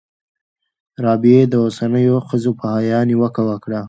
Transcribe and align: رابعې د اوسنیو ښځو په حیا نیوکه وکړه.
رابعې 1.03 1.41
د 1.49 1.53
اوسنیو 1.65 2.17
ښځو 2.27 2.51
په 2.59 2.65
حیا 2.73 2.99
نیوکه 3.09 3.41
وکړه. 3.49 3.79